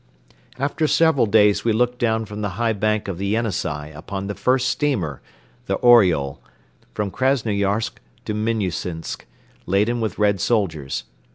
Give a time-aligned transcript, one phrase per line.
[0.57, 4.33] After several days we looked down from the high bank of the Yenisei upon the
[4.33, 5.21] first steamer,
[5.67, 6.39] the "Oriol,"
[6.95, 9.25] from Krasnoyarsk to Minnusinsk,
[9.67, 11.03] laden with Red soldiers.